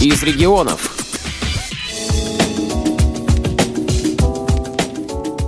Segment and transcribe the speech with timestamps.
[0.00, 0.94] из регионов.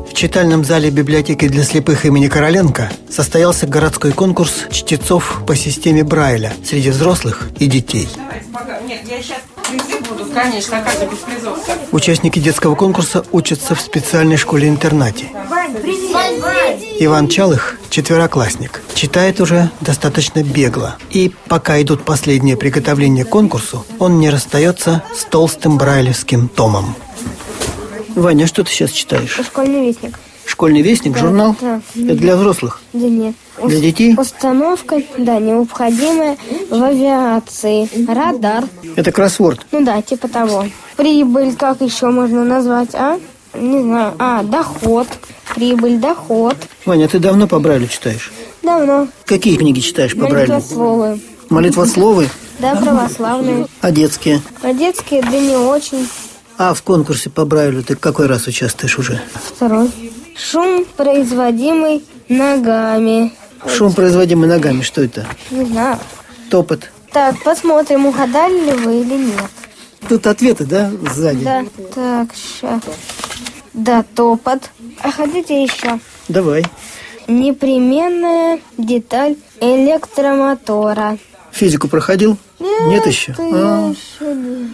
[0.09, 6.55] В читальном зале библиотеки для слепых имени Короленко состоялся городской конкурс чтецов по системе Брайля
[6.65, 8.09] среди взрослых и детей.
[8.87, 9.39] Нет, я сейчас
[9.69, 11.59] призы буду, конечно, а как же без призов
[11.93, 15.27] Участники детского конкурса учатся в специальной школе-интернате.
[17.01, 20.97] Иван Чалых, четвероклассник, читает уже достаточно бегло.
[21.11, 26.95] И пока идут последние приготовления к конкурсу, он не расстается с толстым брайлевским томом.
[28.15, 29.39] Ваня, что ты сейчас читаешь?
[29.45, 30.19] Школьный вестник.
[30.45, 31.55] Школьный вестник, журнал?
[31.61, 31.81] да.
[31.95, 32.81] Это для взрослых?
[32.93, 33.35] Да нет.
[33.63, 34.15] Для детей?
[34.17, 36.37] Установка, да, необходимая
[36.71, 37.89] в авиации.
[38.11, 38.65] Радар.
[38.97, 39.67] Это кроссворд.
[39.73, 40.67] Ну да, типа того.
[40.97, 43.19] Прибыль, как еще можно назвать, а?
[43.61, 44.15] Не знаю.
[44.19, 45.09] А, доход.
[45.55, 46.57] Прибыль, доход.
[46.85, 48.33] Ваня, ты давно по Брайлю читаешь?
[48.63, 49.09] Давно.
[49.25, 50.53] Какие книги читаешь по Брайлю?
[50.53, 51.21] Молитвословы.
[51.49, 52.29] Молитвословы?
[52.59, 53.67] Да, православные.
[53.81, 54.43] А детские?
[54.63, 56.09] А детские, да не очень.
[56.59, 59.21] А в конкурсе по Брайлю ты какой раз участвуешь уже?
[59.45, 59.91] Второй.
[60.37, 63.33] Шум, производимый ногами.
[63.67, 65.27] Шум, производимый ногами, что это?
[65.51, 65.99] Не знаю.
[66.51, 66.91] Топот.
[67.13, 69.51] Так, посмотрим, угадали ли вы или нет.
[70.09, 71.45] Тут ответы, да, сзади?
[71.45, 71.65] Да.
[71.95, 72.81] Так, сейчас.
[73.79, 74.71] Да, топот.
[75.03, 76.01] А хотите еще?
[76.27, 76.65] Давай.
[77.29, 81.17] Непременная деталь электромотора.
[81.53, 82.37] Физику проходил?
[82.59, 83.33] Нет еще?
[83.33, 84.71] это А, еще не.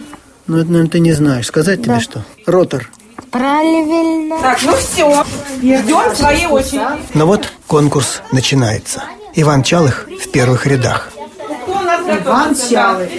[0.47, 1.45] ну, это, наверное, ты не знаешь.
[1.45, 1.99] Сказать тебе Да.
[1.99, 2.25] что?
[2.47, 2.89] Ротор.
[3.29, 4.39] Правильно.
[4.39, 5.23] Так, ну все.
[5.61, 6.81] Ждем своей очереди.
[7.13, 9.03] Ну вот, конкурс начинается.
[9.35, 11.11] Иван Чалых в первых рядах.
[11.67, 13.09] Иван Чалых.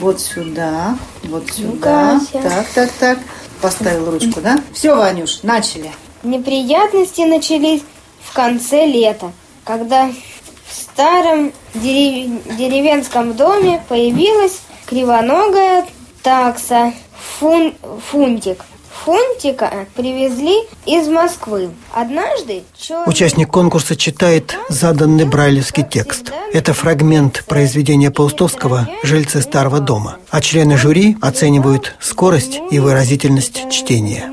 [0.00, 2.20] Вот сюда, вот сюда.
[2.32, 3.18] Так, так, так.
[3.60, 4.58] Поставил ручку, да?
[4.72, 5.90] Все, Ванюш, начали.
[6.22, 7.82] Неприятности начались
[8.22, 9.32] в конце лета,
[9.64, 15.86] когда в старом дерев- деревенском доме появилась кривоногая
[16.22, 16.92] такса
[17.40, 17.74] фун-
[18.10, 18.64] фунтик.
[19.04, 21.70] Фунтика привезли из Москвы.
[21.94, 26.32] Однажды черный Участник конкурса читает заданный брайлевский текст.
[26.52, 30.16] Это фрагмент произведения Паустовского «Жильцы старого дома».
[30.30, 34.32] А члены жюри оценивают скорость и выразительность чтения.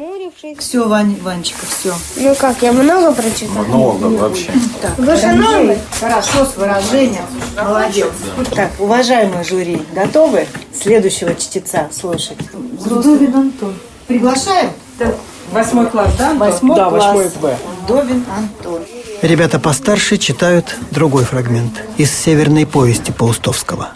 [0.60, 1.94] Все, Вань, Ванечка, все.
[2.18, 3.64] Ну как, я много прочитала?
[3.66, 4.52] Много вообще.
[4.98, 5.78] Вы же новый.
[6.00, 7.26] Хорошо, с выражением.
[7.58, 8.08] Молодец.
[8.54, 12.38] Так, уважаемые жюри, готовы следующего чтеца слушать?
[12.54, 13.74] Вдовин Антон.
[14.08, 14.70] Приглашаем?
[15.52, 16.34] Восьмой класс, да?
[16.36, 17.04] Восьмой Да, класс.
[17.06, 17.58] восьмой Б.
[17.84, 18.82] Вдовин Антон.
[19.22, 23.90] Ребята постарше читают другой фрагмент из «Северной повести» Паустовского.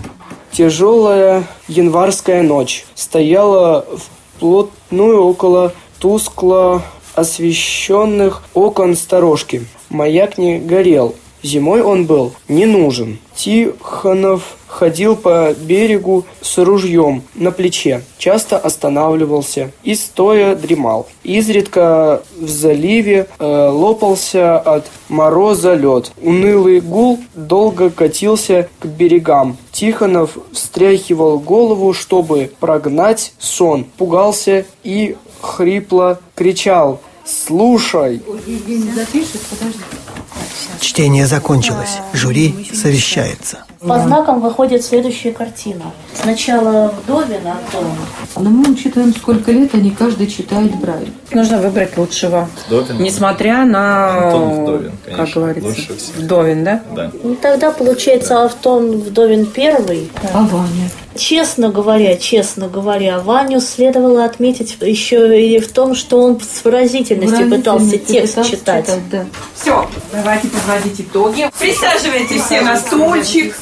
[0.52, 3.86] Тяжелая январская ночь стояла
[4.36, 6.84] вплотную около тускло
[7.16, 9.66] освещенных окон сторожки.
[9.90, 11.16] Маяк не горел.
[11.44, 13.20] Зимой он был не нужен.
[13.36, 21.08] Тихонов ходил по берегу с ружьем на плече, часто останавливался и стоя дремал.
[21.24, 26.12] Изредка в заливе э, лопался от мороза лед.
[26.22, 29.58] Унылый гул долго катился к берегам.
[29.72, 33.86] Тихонов встряхивал голову, чтобы прогнать сон.
[33.98, 38.22] Пугался и хрипло кричал «Слушай!»
[40.80, 41.98] Чтение закончилось.
[42.14, 43.60] Жюри совещается.
[43.80, 45.86] По знакам выходит следующая картина.
[46.14, 47.86] Сначала Вдовин Антон.
[48.36, 51.14] Но мы учитываем, сколько лет они каждый читает Брайль.
[51.32, 52.50] Нужно выбрать лучшего.
[52.68, 53.02] Вдовин.
[53.02, 54.26] Несмотря на...
[54.26, 55.42] Антон Вдовин, Как конечно.
[55.42, 55.70] говорится.
[55.70, 56.16] Лучше всех.
[56.18, 56.84] Вдовин, да?
[56.94, 57.12] Да.
[57.24, 60.12] Ну, тогда получается Антон Вдовин первый.
[60.34, 60.90] А Ваня?
[61.20, 67.50] Честно говоря, честно говоря, Ваню следовало отметить еще и в том, что он с выразительностью
[67.50, 68.90] пытался текст пытался читать.
[69.12, 69.26] да.
[69.54, 71.50] Все, давайте подводить итоги.
[71.60, 73.58] Присаживайтесь все на стульчик.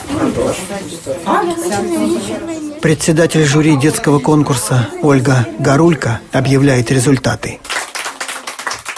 [2.81, 7.59] Председатель жюри детского конкурса Ольга Гарулька объявляет результаты.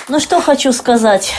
[0.09, 1.33] Ну что хочу сказать.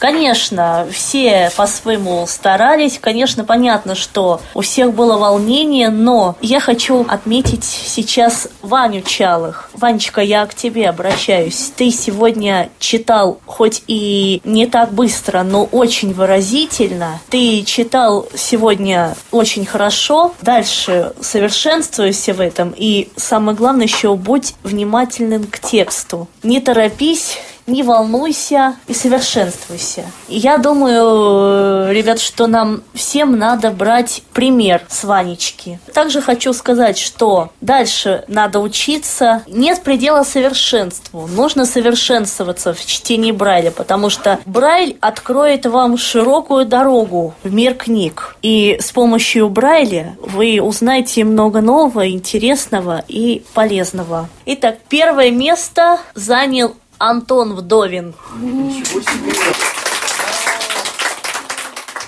[0.00, 2.98] Конечно, все по-своему старались.
[2.98, 9.70] Конечно, понятно, что у всех было волнение, но я хочу отметить сейчас Ваню Чалых.
[9.74, 11.70] Ванечка, я к тебе обращаюсь.
[11.76, 17.20] Ты сегодня читал, хоть и не так быстро, но очень выразительно.
[17.28, 20.32] Ты читал сегодня очень хорошо.
[20.40, 22.72] Дальше совершенствуйся в этом.
[22.74, 26.26] И самое главное еще будь внимательным к тексту.
[26.42, 27.36] Не торопись,
[27.70, 30.04] не волнуйся и совершенствуйся.
[30.28, 35.80] И я думаю, э, ребят, что нам всем надо брать пример с Ванечки.
[35.94, 39.42] Также хочу сказать, что дальше надо учиться.
[39.46, 41.26] Нет предела совершенству.
[41.26, 48.36] Нужно совершенствоваться в чтении Брайля, потому что Брайль откроет вам широкую дорогу в мир книг.
[48.42, 54.28] И с помощью Брайля вы узнаете много нового, интересного и полезного.
[54.46, 58.12] Итак, первое место занял Антон Вдовин.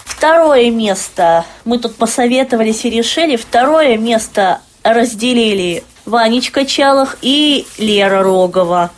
[0.05, 1.47] Второе место.
[1.65, 3.37] Мы тут посоветовались и решили.
[3.37, 8.91] Второе место разделили Ванечка Чалых и Лера Рогова.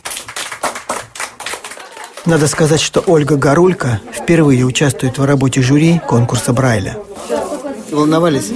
[2.25, 6.97] Надо сказать, что Ольга Гарулька впервые участвует в работе жюри конкурса Брайля.
[7.89, 8.51] Волновались?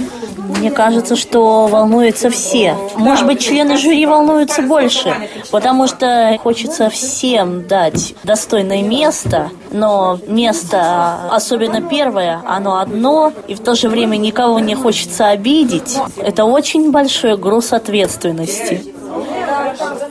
[0.60, 2.76] Мне кажется, что волнуются все.
[2.94, 5.14] Может быть, члены жюри волнуются больше,
[5.50, 13.60] потому что хочется всем дать достойное место, но место, особенно первое, оно одно, и в
[13.60, 15.96] то же время никого не хочется обидеть.
[16.18, 18.92] Это очень большой груз ответственности.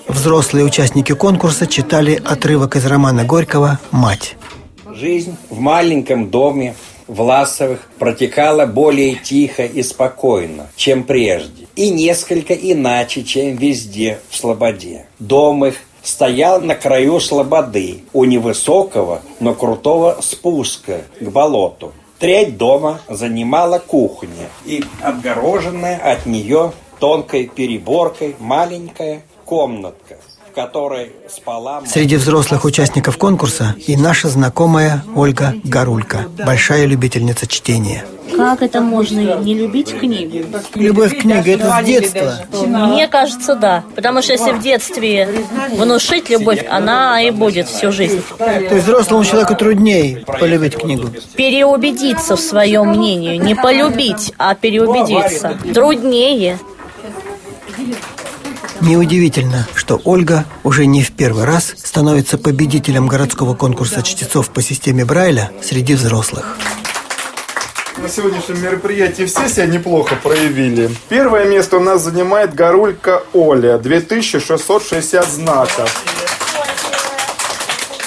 [0.07, 4.35] Взрослые участники конкурса читали отрывок из романа Горького «Мать».
[4.91, 6.73] Жизнь в маленьком доме
[7.09, 15.07] Власовых протекала более тихо и спокойно, чем прежде, и несколько иначе, чем везде в Слободе.
[15.17, 21.93] Дом их стоял на краю слободы, у невысокого, но крутого спуска к болоту.
[22.19, 30.17] Треть дома занимала кухня и отгороженная от нее тонкой переборкой маленькая комнатка.
[31.85, 38.05] Среди взрослых участников конкурса и наша знакомая Ольга Гарулька, большая любительница чтения.
[38.35, 40.45] Как это можно не любить книгу?
[40.75, 42.37] Любовь к книге– это с детства.
[42.65, 43.83] Мне кажется, да.
[43.95, 45.27] Потому что если в детстве
[45.71, 48.21] внушить любовь, она и будет всю жизнь.
[48.37, 51.09] То есть взрослому человеку труднее полюбить книгу.
[51.35, 53.37] Переубедиться в своем мнении.
[53.37, 55.57] Не полюбить, а переубедиться.
[55.73, 56.59] Труднее.
[58.81, 65.03] Неудивительно, что Ольга уже не в первый раз становится победителем городского конкурса чтецов по системе
[65.03, 66.57] Брайля среди взрослых.
[67.97, 70.89] На сегодняшнем мероприятии все себя неплохо проявили.
[71.09, 76.05] Первое место у нас занимает Горулька Оля, 2660 знаков.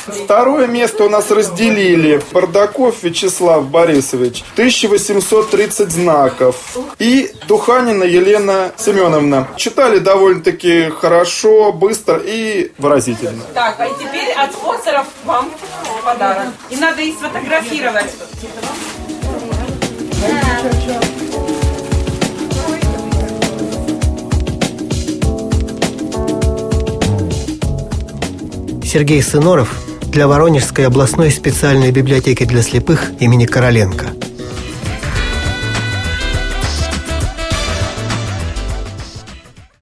[0.07, 6.57] Второе место у нас разделили Бардаков Вячеслав Борисович, 1830 знаков.
[6.99, 9.49] И Духанина Елена Семеновна.
[9.57, 13.43] Читали довольно-таки хорошо, быстро и выразительно.
[13.55, 15.51] Так, а теперь от спонсоров вам
[16.05, 16.49] подарок.
[16.71, 18.07] И надо их сфотографировать.
[28.85, 34.09] Сергей Сыноров для Воронежской областной специальной библиотеки для слепых имени Короленко–